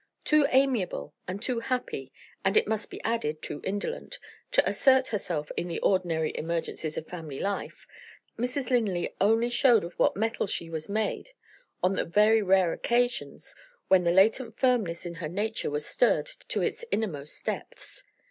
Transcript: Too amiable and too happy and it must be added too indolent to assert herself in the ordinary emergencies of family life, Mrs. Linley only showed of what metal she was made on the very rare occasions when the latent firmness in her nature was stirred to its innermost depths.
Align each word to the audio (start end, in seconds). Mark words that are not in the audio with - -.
Too 0.23 0.47
amiable 0.49 1.13
and 1.27 1.39
too 1.43 1.59
happy 1.59 2.11
and 2.43 2.57
it 2.57 2.67
must 2.67 2.89
be 2.89 2.99
added 3.03 3.43
too 3.43 3.61
indolent 3.63 4.17
to 4.51 4.67
assert 4.67 5.09
herself 5.09 5.51
in 5.55 5.67
the 5.67 5.77
ordinary 5.81 6.35
emergencies 6.35 6.97
of 6.97 7.05
family 7.05 7.39
life, 7.39 7.85
Mrs. 8.35 8.71
Linley 8.71 9.13
only 9.21 9.47
showed 9.49 9.83
of 9.83 9.99
what 9.99 10.15
metal 10.17 10.47
she 10.47 10.71
was 10.71 10.89
made 10.89 11.33
on 11.83 11.93
the 11.93 12.03
very 12.03 12.41
rare 12.41 12.73
occasions 12.73 13.53
when 13.89 14.03
the 14.03 14.09
latent 14.09 14.57
firmness 14.57 15.05
in 15.05 15.13
her 15.13 15.29
nature 15.29 15.69
was 15.69 15.85
stirred 15.85 16.25
to 16.47 16.63
its 16.63 16.83
innermost 16.91 17.45
depths. 17.45 18.03